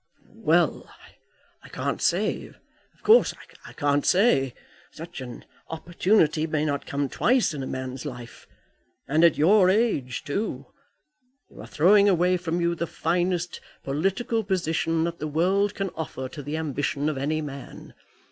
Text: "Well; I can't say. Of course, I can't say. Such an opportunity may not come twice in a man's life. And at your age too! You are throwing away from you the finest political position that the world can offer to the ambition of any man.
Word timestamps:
"Well; 0.41 0.89
I 1.61 1.69
can't 1.69 2.01
say. 2.01 2.47
Of 2.47 3.03
course, 3.03 3.35
I 3.67 3.73
can't 3.73 4.03
say. 4.03 4.55
Such 4.89 5.21
an 5.21 5.45
opportunity 5.69 6.47
may 6.47 6.65
not 6.65 6.87
come 6.87 7.07
twice 7.07 7.53
in 7.53 7.61
a 7.61 7.67
man's 7.67 8.03
life. 8.03 8.47
And 9.07 9.23
at 9.23 9.37
your 9.37 9.69
age 9.69 10.23
too! 10.23 10.65
You 11.51 11.61
are 11.61 11.67
throwing 11.67 12.09
away 12.09 12.37
from 12.37 12.59
you 12.59 12.73
the 12.73 12.87
finest 12.87 13.61
political 13.83 14.43
position 14.43 15.03
that 15.03 15.19
the 15.19 15.27
world 15.27 15.75
can 15.75 15.91
offer 15.91 16.27
to 16.29 16.41
the 16.41 16.57
ambition 16.57 17.07
of 17.07 17.19
any 17.19 17.43
man. 17.43 17.93